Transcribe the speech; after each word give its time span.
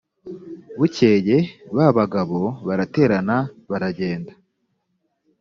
bukeye 0.79 1.37
ba 1.75 1.87
bagabo 1.97 2.39
baraterana 2.67 3.37
baragenda 3.69 4.33